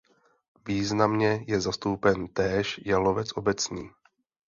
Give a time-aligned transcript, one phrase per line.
[0.67, 3.89] Významně je zastoupen též jalovec obecný.